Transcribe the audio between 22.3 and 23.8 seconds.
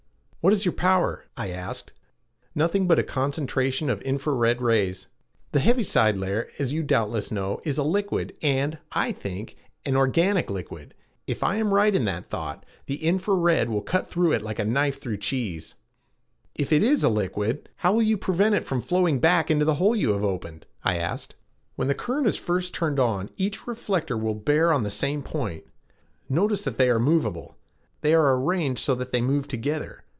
first turned on, each